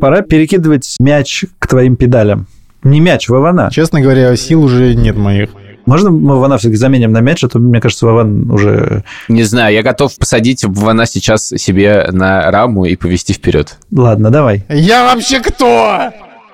[0.00, 2.46] Пора перекидывать мяч к твоим педалям.
[2.82, 3.70] Не мяч, Вована.
[3.70, 5.50] Честно говоря, сил уже нет моих.
[5.86, 9.04] Можно мы Вана все-таки заменим на мяч, а то, мне кажется, Вован уже...
[9.28, 13.76] Не знаю, я готов посадить Вана сейчас себе на раму и повести вперед.
[13.90, 14.64] Ладно, давай.
[14.68, 16.10] Я вообще кто?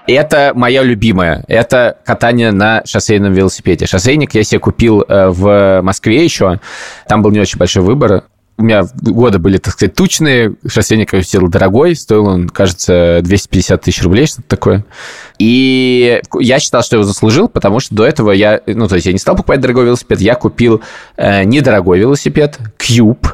[0.07, 1.45] Это моя любимая.
[1.49, 3.87] Это катание на шоссейном велосипеде.
[3.87, 6.61] Шоссейник я себе купил э, в Москве еще.
[7.09, 8.25] Там был не очень большой выбор
[8.59, 14.03] у меня годы были, так сказать, тучные, шоссейник сел дорогой, стоил он, кажется, 250 тысяч
[14.03, 14.85] рублей, что-то такое.
[15.39, 19.13] И я считал, что его заслужил, потому что до этого я, ну, то есть я
[19.13, 20.81] не стал покупать дорогой велосипед, я купил
[21.17, 23.27] э, недорогой велосипед, Cube,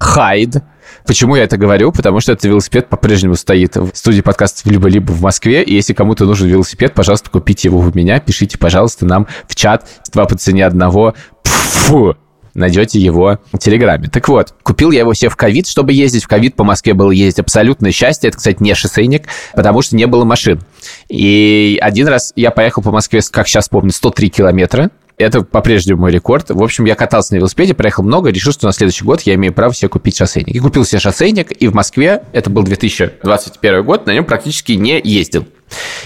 [0.00, 0.62] Hyde,
[1.06, 1.92] Почему я это говорю?
[1.92, 5.62] Потому что этот велосипед по-прежнему стоит в студии подкастов либо-либо в Москве.
[5.62, 8.20] И если кому-то нужен велосипед, пожалуйста, купите его у меня.
[8.20, 9.88] Пишите, пожалуйста, нам в чат.
[10.12, 11.14] Два по цене одного.
[11.44, 12.16] Фу!
[12.60, 14.08] Найдете его в Телеграме.
[14.08, 16.24] Так вот, купил я его себе в ковид, чтобы ездить.
[16.24, 18.28] В ковид по Москве было ездить абсолютное счастье.
[18.28, 20.60] Это, кстати, не шоссейник, потому что не было машин.
[21.08, 24.90] И один раз я поехал по Москве, как сейчас помню, 103 километра.
[25.18, 26.48] Это по-прежнему мой рекорд.
[26.48, 29.52] В общем, я катался на велосипеде, проехал много, решил, что на следующий год я имею
[29.52, 30.54] право себе купить шоссейник.
[30.54, 34.98] И купил себе шоссейник, и в Москве, это был 2021 год, на нем практически не
[35.02, 35.46] ездил.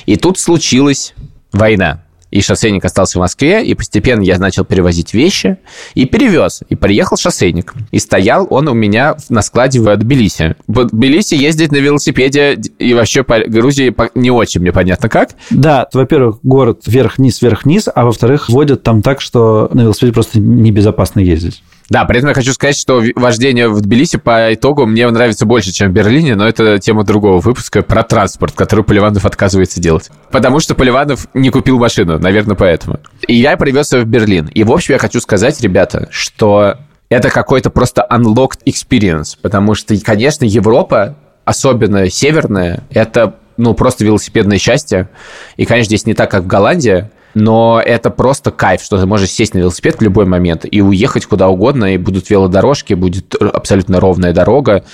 [0.06, 1.14] И тут случилась
[1.52, 2.03] война
[2.34, 5.58] и шоссейник остался в Москве, и постепенно я начал перевозить вещи,
[5.94, 7.74] и перевез, и приехал шоссейник.
[7.92, 10.56] И стоял он у меня на складе в Тбилиси.
[10.66, 15.30] В Тбилиси ездить на велосипеде и вообще по Грузии не очень мне понятно как.
[15.50, 21.20] Да, во-первых, город вверх-вниз, вверх-вниз, а во-вторых, водят там так, что на велосипеде просто небезопасно
[21.20, 21.62] ездить.
[21.90, 25.72] Да, при этом я хочу сказать, что вождение в Тбилиси по итогу мне нравится больше,
[25.72, 30.10] чем в Берлине, но это тема другого выпуска про транспорт, который Поливанов отказывается делать.
[30.30, 33.00] Потому что Поливанов не купил машину, наверное, поэтому.
[33.28, 34.46] И я привез ее в Берлин.
[34.46, 36.78] И, в общем, я хочу сказать, ребята, что
[37.10, 44.58] это какой-то просто unlocked experience, потому что, конечно, Европа, особенно северная, это ну, просто велосипедное
[44.58, 45.08] счастье.
[45.56, 49.30] И, конечно, здесь не так, как в Голландии, но это просто кайф, что ты можешь
[49.30, 54.00] сесть на велосипед в любой момент и уехать куда угодно, и будут велодорожки, будет абсолютно
[54.00, 54.84] ровная дорога.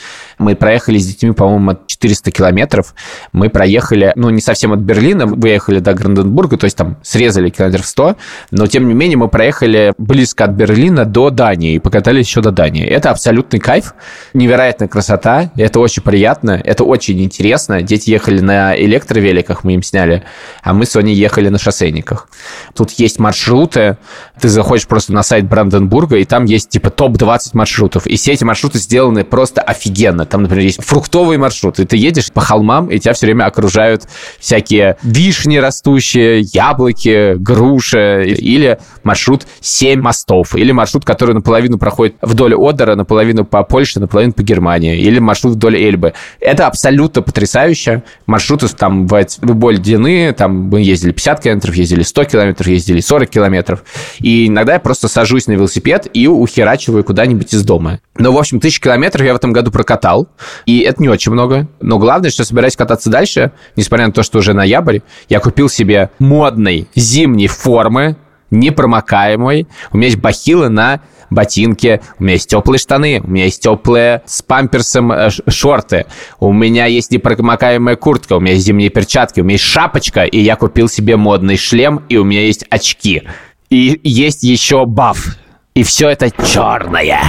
[0.41, 2.95] Мы проехали с детьми, по-моему, 400 километров.
[3.33, 7.85] Мы проехали, ну, не совсем от Берлина, выехали до Гранденбурга, то есть там срезали километров
[7.85, 8.17] 100,
[8.51, 12.53] но, тем не менее, мы проехали близко от Берлина до Дании и покатались еще до
[12.53, 12.87] Дании.
[12.87, 13.93] Это абсолютный кайф,
[14.33, 17.83] невероятная красота, это очень приятно, это очень интересно.
[17.83, 20.25] Дети ехали на электровеликах, мы им сняли,
[20.63, 22.29] а мы с Соней ехали на шоссейниках.
[22.75, 23.99] Тут есть маршруты,
[24.41, 28.45] ты заходишь просто на сайт Бранденбурга, и там есть типа топ-20 маршрутов, и все эти
[28.45, 30.25] маршруты сделаны просто офигенно.
[30.31, 34.05] Там, например, есть фруктовый маршрут, и ты едешь по холмам, и тебя все время окружают
[34.39, 42.55] всякие вишни растущие, яблоки, груши, или маршрут 7 мостов, или маршрут, который наполовину проходит вдоль
[42.55, 46.15] Одера, наполовину по Польше, наполовину по Германии, или маршрут вдоль Эльбы.
[46.41, 48.03] Это абсолютно потрясающе.
[48.27, 53.29] Маршруты там бывают любой длины, там мы ездили 50 километров, ездили 100 километров, ездили 40
[53.29, 53.83] километров.
[54.21, 58.01] И иногда я просто сажусь на велосипед и ухерачиваю куда-нибудь из дома.
[58.17, 60.20] Но, в общем, тысячу километров я в этом году прокатал,
[60.67, 61.69] и это не очень много.
[61.81, 66.11] Но главное, что собираюсь кататься дальше, несмотря на то, что уже ноябрь, я купил себе
[66.19, 68.17] модной зимней формы,
[68.51, 69.67] непромокаемой.
[69.93, 74.23] У меня есть бахилы на ботинки, у меня есть теплые штаны, у меня есть теплые
[74.27, 76.07] с памперсом э, шорты,
[76.41, 80.41] у меня есть непромокаемая куртка, у меня есть зимние перчатки, у меня есть шапочка, и
[80.41, 83.23] я купил себе модный шлем, и у меня есть очки.
[83.71, 85.37] И есть еще баф
[85.75, 87.21] и все это черное.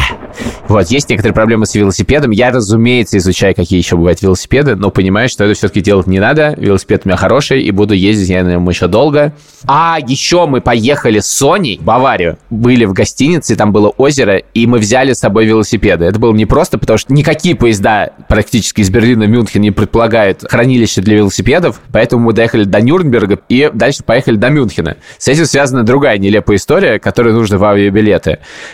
[0.68, 2.32] Вот, есть некоторые проблемы с велосипедом.
[2.32, 6.56] Я, разумеется, изучаю, какие еще бывают велосипеды, но понимаю, что это все-таки делать не надо.
[6.58, 9.34] Велосипед у меня хороший, и буду ездить я на нем еще долго.
[9.68, 12.40] А еще мы поехали с Соней в Баварию.
[12.50, 16.06] Были в гостинице, там было озеро, и мы взяли с собой велосипеды.
[16.06, 20.46] Это было не просто, потому что никакие поезда практически из Берлина в Мюнхен не предполагают
[20.50, 24.98] хранилище для велосипедов, поэтому мы доехали до Нюрнберга и дальше поехали до Мюнхена.
[25.18, 28.31] С этим связана другая нелепая история, которой нужно в авиабилеты.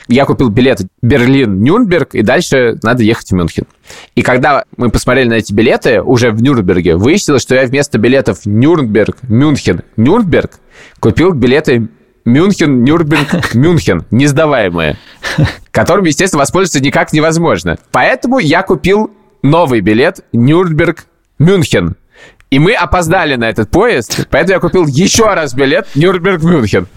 [0.08, 3.66] Я купил билет Берлин-Нюрнберг, и дальше надо ехать в Мюнхен.
[4.16, 8.46] И когда мы посмотрели на эти билеты уже в Нюрнберге, выяснилось, что я вместо билетов
[8.46, 10.60] Нюрнберг, Мюнхен, Нюрнберг
[11.00, 11.90] купил билеты
[12.26, 14.98] Мюнхен, Нюрнберг, Мюнхен, несдаваемые,
[15.72, 17.78] которым, естественно, воспользоваться никак невозможно.
[17.92, 21.06] Поэтому я купил новый билет Нюрнберг,
[21.40, 21.96] Мюнхен.
[22.50, 26.88] И мы опоздали на этот поезд, поэтому я купил еще раз билет Нюрнберг-Мюнхен.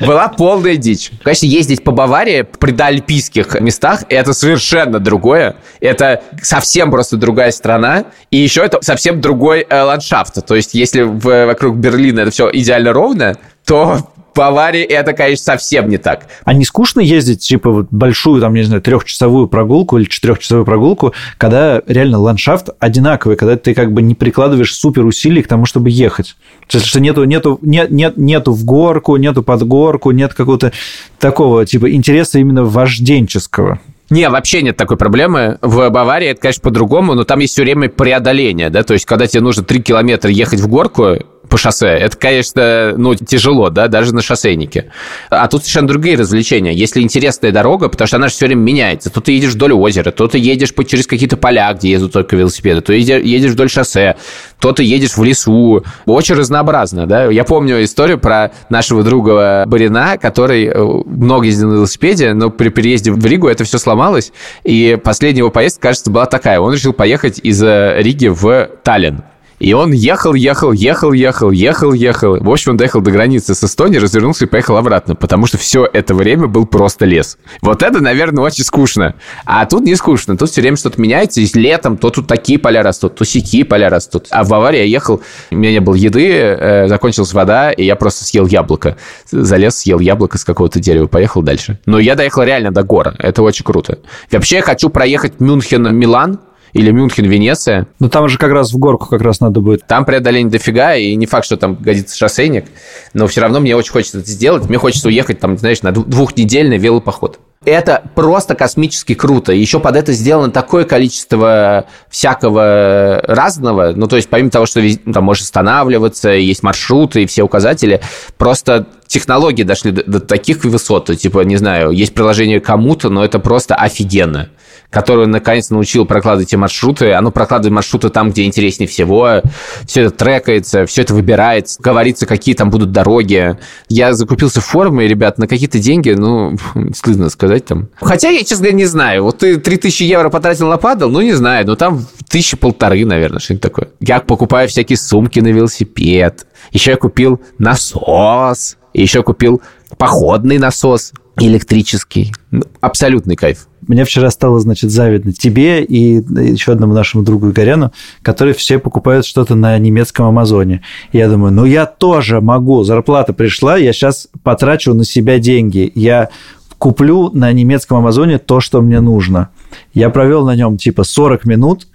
[0.00, 1.12] Была полная дичь.
[1.22, 5.56] Конечно, ездить по Баварии при доальпийских местах, это совершенно другое.
[5.80, 8.06] Это совсем просто другая страна.
[8.32, 10.44] И еще это совсем другой э, ландшафт.
[10.44, 15.88] То есть, если в, вокруг Берлина это все идеально ровно, то Баварии это, конечно, совсем
[15.88, 16.26] не так.
[16.44, 21.14] А не скучно ездить, типа, вот большую, там, не знаю, трехчасовую прогулку или четырехчасовую прогулку,
[21.38, 25.90] когда реально ландшафт одинаковый, когда ты как бы не прикладываешь супер усилий к тому, чтобы
[25.90, 26.36] ехать.
[26.68, 30.72] То есть, что нету, нету, нет, нет, нету в горку, нету под горку, нет какого-то
[31.18, 33.80] такого, типа, интереса именно вожденческого.
[34.08, 35.58] Не, вообще нет такой проблемы.
[35.62, 39.26] В Баварии это, конечно, по-другому, но там есть все время преодоление, да, то есть, когда
[39.26, 41.16] тебе нужно 3 километра ехать в горку,
[41.48, 41.88] по шоссе.
[41.88, 44.90] Это, конечно, ну, тяжело, да, даже на шоссейнике.
[45.30, 46.72] А тут совершенно другие развлечения.
[46.72, 49.10] Если интересная дорога, потому что она же все время меняется.
[49.10, 52.80] То ты едешь вдоль озера, то ты едешь через какие-то поля, где ездят только велосипеды,
[52.80, 54.16] то едешь вдоль шоссе,
[54.60, 55.84] то ты едешь в лесу.
[56.06, 57.26] Очень разнообразно, да.
[57.26, 60.74] Я помню историю про нашего друга Барина, который э,
[61.06, 64.32] много ездил на велосипеде, но при переезде в Ригу это все сломалось,
[64.64, 66.60] и последняя его поездка, кажется, была такая.
[66.60, 69.22] Он решил поехать из э, Риги в Таллин
[69.58, 72.38] И он ехал, ехал, ехал, ехал, ехал, ехал.
[72.38, 75.88] В общем, он доехал до границы с Эстонией, развернулся и поехал обратно, потому что все
[75.90, 77.38] это время был просто лес.
[77.62, 79.14] Вот это, наверное, очень скучно.
[79.46, 80.36] А тут не скучно.
[80.36, 81.40] Тут все время что-то меняется.
[81.40, 84.26] И летом то тут такие поля растут, то сякие поля растут.
[84.30, 87.96] А в Баварии я ехал, у меня не было еды, э, закончилась вода, и я
[87.96, 88.96] просто съел яблоко.
[89.30, 91.78] Залез, съел яблоко с какого-то дерева, поехал дальше.
[91.86, 93.14] Но я доехал реально до гор.
[93.18, 93.98] Это очень круто.
[94.30, 96.38] Вообще, я хочу проехать Мюнхен-Милан,
[96.72, 97.86] или Мюнхен-Венеция.
[97.98, 99.86] Но там же как раз в горку как раз надо будет.
[99.86, 102.66] Там преодоление дофига, и не факт, что там годится шоссейник,
[103.14, 104.68] но все равно мне очень хочется это сделать.
[104.68, 107.38] Мне хочется уехать там, знаешь, на двухнедельный велопоход.
[107.64, 109.52] Это просто космически круто.
[109.52, 113.92] Еще под это сделано такое количество всякого разного.
[113.96, 114.80] Ну, то есть, помимо того, что
[115.12, 118.00] там можешь останавливаться, есть маршруты и все указатели,
[118.38, 121.10] просто технологии дошли до, до таких высот.
[121.16, 124.48] Типа, не знаю, есть приложение кому-то, но это просто офигенно
[124.90, 127.12] которую наконец научил прокладывать эти маршруты.
[127.12, 129.42] Оно прокладывает маршруты там, где интереснее всего.
[129.86, 133.58] Все это трекается, все это выбирается, говорится, какие там будут дороги.
[133.88, 136.56] Я закупился формой, ребят, на какие-то деньги, ну,
[136.94, 137.88] стыдно сказать там.
[138.00, 139.24] Хотя я, честно говоря, не знаю.
[139.24, 143.40] Вот ты 3000 евро потратил на падал, ну, не знаю, но там тысячи полторы, наверное,
[143.40, 143.88] что-нибудь такое.
[144.00, 146.46] Я покупаю всякие сумки на велосипед.
[146.72, 148.76] Еще я купил насос.
[148.92, 149.62] Еще купил
[149.98, 152.32] походный насос электрический.
[152.80, 153.68] Абсолютный кайф.
[153.86, 159.24] Мне вчера стало, значит, завидно тебе и еще одному нашему другу Игоряну, которые все покупают
[159.24, 160.82] что-то на немецком Амазоне.
[161.12, 162.82] И я думаю, ну я тоже могу.
[162.82, 165.90] Зарплата пришла, я сейчас потрачу на себя деньги.
[165.94, 166.30] Я
[166.78, 169.50] куплю на немецком Амазоне то, что мне нужно.
[169.94, 171.86] Я провел на нем типа 40 минут,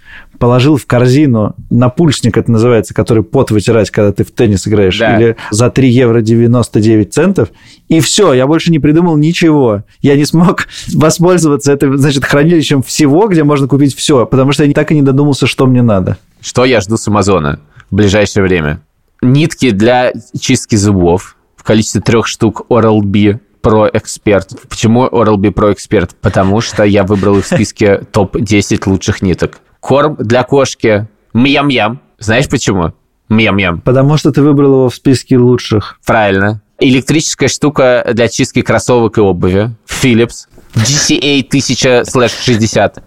[0.42, 5.16] положил в корзину напульсник, это называется, который пот вытирать, когда ты в теннис играешь, да.
[5.16, 7.50] или за 3 евро 99 центов,
[7.86, 9.84] и все, я больше не придумал ничего.
[10.00, 14.72] Я не смог воспользоваться этим, значит, хранилищем всего, где можно купить все, потому что я
[14.72, 16.18] так и не додумался, что мне надо.
[16.40, 18.80] Что я жду с Амазона в ближайшее время?
[19.20, 24.58] Нитки для чистки зубов в количестве трех штук Oral-B Pro Expert.
[24.68, 26.10] Почему Oral-B Pro Expert?
[26.20, 29.60] Потому что я выбрал их в списке топ-10 лучших ниток.
[29.82, 32.00] Корм для кошки Мьям-ям.
[32.20, 32.92] Знаешь почему?
[33.28, 33.80] Мьям-ям.
[33.80, 35.98] Потому что ты выбрал его в списке лучших.
[36.06, 36.62] Правильно.
[36.78, 39.70] Электрическая штука для чистки кроссовок и обуви.
[39.88, 40.46] Philips.
[40.74, 43.02] GCA 1000-60.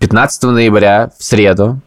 [0.00, 1.80] 15 ноября, в среду,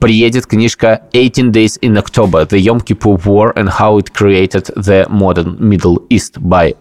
[0.00, 5.06] приедет книжка 18 Days in October, The Yom Kippur War and How It Created the
[5.10, 6.74] Modern Middle East by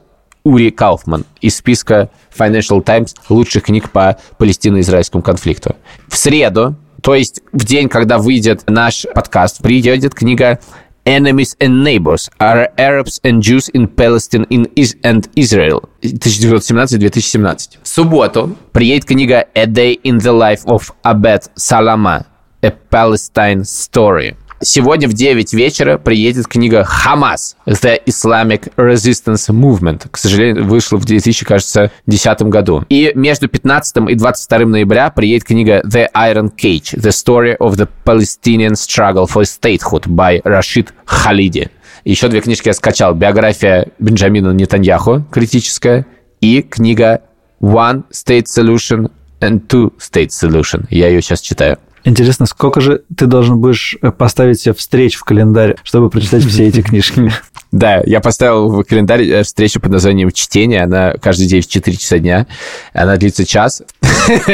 [0.45, 5.75] Ури Кауфман из списка Financial Times лучших книг по палестино-израильскому конфликту.
[6.07, 10.59] В среду, то есть в день, когда выйдет наш подкаст, приедет книга
[11.05, 17.77] Enemies and Neighbors Are Arabs and Jews in Palestine in Is and Israel 1917-2017.
[17.81, 22.25] В субботу приедет книга A Day in the Life of Abed Salama
[22.61, 27.55] A Palestine Story Сегодня в 9 вечера приедет книга «Хамас.
[27.65, 30.09] The Islamic Resistance Movement».
[30.11, 32.83] К сожалению, вышла в 2010 году.
[32.89, 36.97] И между 15 и 22 ноября приедет книга «The Iron Cage.
[36.97, 41.69] The Story of the Palestinian Struggle for Statehood» by Рашид Халиди.
[42.03, 43.15] Еще две книжки я скачал.
[43.15, 46.05] Биография Бенджамина Нетаньяху, критическая,
[46.41, 47.21] и книга
[47.61, 50.85] «One State Solution and Two State Solution».
[50.89, 51.77] Я ее сейчас читаю.
[52.03, 56.67] Интересно, сколько же ты должен будешь э, поставить себе встреч в календарь, чтобы прочитать все
[56.67, 57.31] эти книжки?
[57.71, 60.83] Да, я поставил в календарь э, встречу под названием «Чтение».
[60.83, 62.47] Она каждый день в 4 часа дня.
[62.93, 63.83] Она длится час.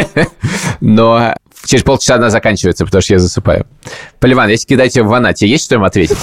[0.82, 3.68] Но через полчаса она заканчивается, потому что я засыпаю.
[4.20, 6.18] Поливан, если кидать тебе в ванна, тебе есть что им ответить?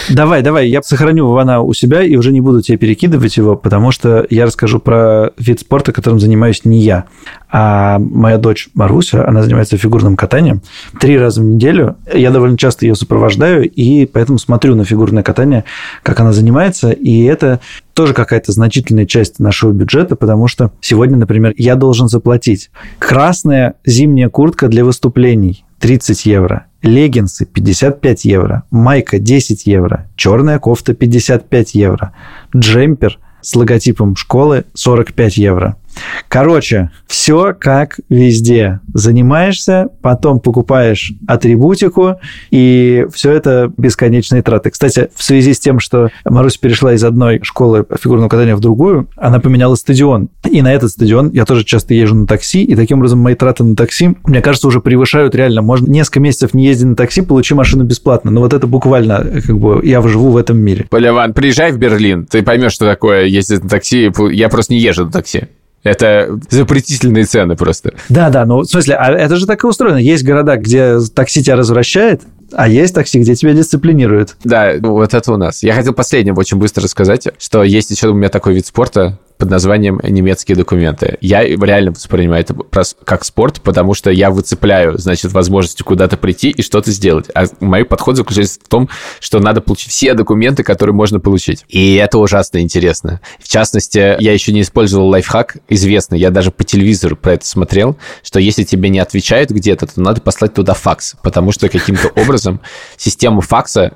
[0.10, 3.91] Давай, давай, я сохраню Вана у себя и уже не буду тебе перекидывать его, потому
[3.91, 7.06] что я расскажу про вид спорта, которым занимаюсь не я,
[7.49, 10.62] а моя дочь Маруся, она занимается фигурным катанием.
[10.99, 11.97] Три раза в неделю.
[12.13, 15.63] Я довольно часто ее сопровождаю, и поэтому смотрю на фигурное катание,
[16.04, 17.60] как она занимается, и это
[17.93, 24.30] тоже какая-то значительная часть нашего бюджета, потому что сегодня, например, я должен заплатить красная зимняя
[24.30, 32.13] куртка для выступлений 30 евро, леггинсы 55 евро, майка 10 евро, черная кофта 55 евро,
[32.56, 35.78] джемпер с логотипом школы 45 евро.
[36.27, 38.80] Короче, все как везде.
[38.93, 42.15] Занимаешься, потом покупаешь атрибутику,
[42.51, 44.69] и все это бесконечные траты.
[44.69, 49.10] Кстати, в связи с тем, что Марусь перешла из одной школы фигурного катания в другую,
[49.17, 50.30] она поменяла стадион.
[50.49, 53.63] И на этот стадион я тоже часто езжу на такси, и таким образом мои траты
[53.63, 55.62] на такси, мне кажется, уже превышают реально.
[55.62, 58.32] Можно несколько месяцев не ездить на такси, получи машину бесплатно.
[58.32, 60.86] Но вот это буквально, как бы, я живу в этом мире.
[60.89, 64.12] Поливан, приезжай в Берлин, ты поймешь, что такое ездить на такси.
[64.32, 65.43] Я просто не езжу на такси.
[65.84, 67.94] Это запретительные цены просто.
[68.10, 69.98] Да, да, ну в смысле, а это же так и устроено.
[69.98, 74.36] Есть города, где такси тебя развращает, а есть такси, где тебя дисциплинируют.
[74.44, 75.63] Да, вот это у нас.
[75.63, 79.50] Я хотел последнее очень быстро рассказать, что есть еще у меня такой вид спорта, под
[79.50, 81.17] названием немецкие документы.
[81.19, 82.56] Я реально воспринимаю это
[83.04, 87.25] как спорт, потому что я выцепляю, значит, возможность куда-то прийти и что-то сделать.
[87.33, 88.87] А мой подход заключается в том,
[89.19, 91.65] что надо получить все документы, которые можно получить.
[91.69, 93.19] И это ужасно интересно.
[93.39, 97.98] В частности, я еще не использовал лайфхак известный, я даже по телевизору про это смотрел,
[98.21, 102.62] что если тебе не отвечают где-то, то надо послать туда факс, потому что каким-то образом
[102.96, 103.94] система факса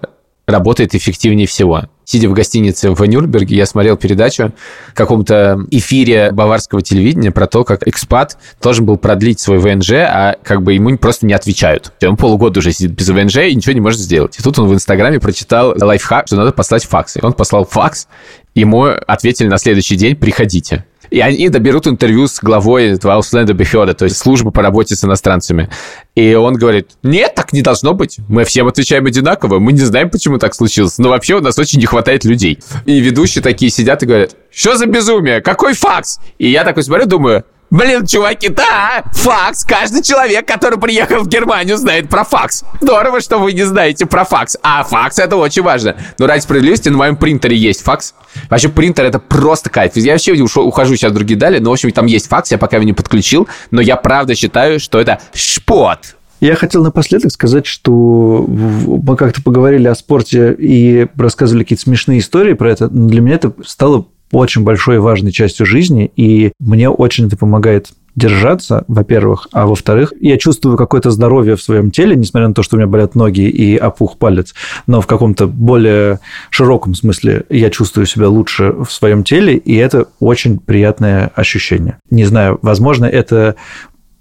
[0.48, 1.84] работает эффективнее всего.
[2.06, 4.54] Сидя в гостинице в Нюрнберге, я смотрел передачу
[4.90, 10.36] в каком-то эфире баварского телевидения про то, как экспат должен был продлить свой ВНЖ, а
[10.44, 11.92] как бы ему просто не отвечают.
[12.04, 14.38] Он полгода уже сидит без ВНЖ и ничего не может сделать.
[14.40, 17.18] И тут он в Инстаграме прочитал лайфхак, что надо послать факс.
[17.18, 18.08] И он послал факс,
[18.54, 20.86] ему ответили на следующий день «приходите».
[21.16, 25.70] И они доберут интервью с главой Ausländerbehörde, то есть службы по работе с иностранцами.
[26.14, 28.18] И он говорит, нет, так не должно быть.
[28.28, 29.60] Мы всем отвечаем одинаково.
[29.60, 30.98] Мы не знаем, почему так случилось.
[30.98, 32.60] Но вообще у нас очень не хватает людей.
[32.86, 35.40] И ведущие такие сидят и говорят, что за безумие?
[35.40, 36.20] Какой факс?
[36.38, 39.66] И я такой смотрю, думаю, Блин, чуваки, да, факс.
[39.66, 42.64] Каждый человек, который приехал в Германию, знает про факс.
[42.80, 44.56] Здорово, что вы не знаете про факс.
[44.62, 45.96] А факс это очень важно.
[46.20, 48.14] Но ради справедливости на моем принтере есть факс.
[48.50, 49.96] Вообще принтер это просто кайф.
[49.96, 52.78] Я вообще ухожу сейчас в другие дали, но в общем там есть факс, я пока
[52.78, 56.16] его не подключил, но я правда считаю, что это шпот.
[56.42, 62.54] Я хотел напоследок сказать, что мы как-то поговорили о спорте и рассказывали какие-то смешные истории
[62.54, 62.90] про это.
[62.90, 67.38] Но для меня это стало очень большой и важной частью жизни, и мне очень это
[67.38, 72.64] помогает держаться, во-первых, а во-вторых, я чувствую какое-то здоровье в своем теле, несмотря на то,
[72.64, 74.54] что у меня болят ноги и опух палец,
[74.88, 76.20] но в каком-то более
[76.50, 81.98] широком смысле я чувствую себя лучше в своем теле, и это очень приятное ощущение.
[82.10, 83.56] Не знаю, возможно, это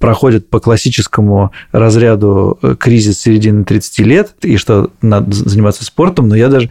[0.04, 6.36] проходит по классическому разряду э, кризис середины 30 лет, и что надо заниматься спортом, но
[6.36, 6.68] я даже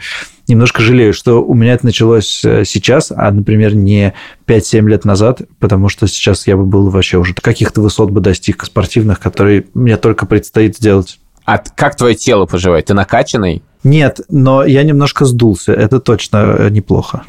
[0.47, 4.13] немножко жалею, что у меня это началось э, сейчас, а, например, не
[4.45, 8.63] 5-7 лет назад, потому что сейчас я бы был вообще уже каких-то высот бы достиг
[8.65, 11.19] спортивных, которые мне только предстоит сделать.
[11.43, 12.85] А как твое тело поживает?
[12.85, 13.63] Ты накачанный?
[13.83, 15.73] Нет, но я немножко сдулся.
[15.73, 17.23] Это точно э, неплохо.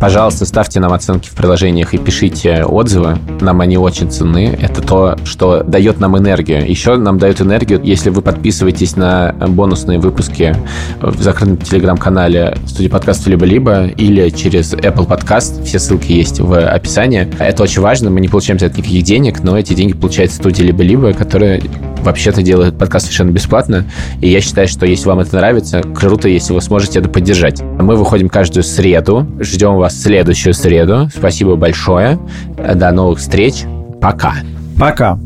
[0.00, 3.18] Пожалуйста, ставьте нам оценки в приложениях и пишите отзывы.
[3.40, 4.56] Нам они очень ценны.
[4.60, 6.68] Это то, что дает нам энергию.
[6.68, 10.54] Еще нам дает энергию, если вы подписываетесь на бонусные выпуски
[11.00, 15.64] в закрытом телеграм-канале студии подкастов «Либо-либо» или через Apple Podcast.
[15.64, 17.28] Все ссылки есть в описании.
[17.38, 18.10] Это очень важно.
[18.10, 21.60] Мы не получаем за это никаких денег, но эти деньги получает студия «Либо-либо», которая
[22.02, 23.84] вообще-то делает подкаст совершенно бесплатно.
[24.20, 27.62] И я считаю, что если вам это нравится, круто, если вы сможете это поддержать.
[27.62, 29.26] Мы выходим каждую среду.
[29.40, 31.08] Ждем вас вас в следующую среду.
[31.14, 32.18] Спасибо большое.
[32.56, 33.64] До новых встреч.
[34.00, 34.34] Пока.
[34.78, 35.16] Пока.